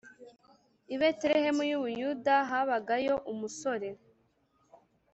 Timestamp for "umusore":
3.31-3.89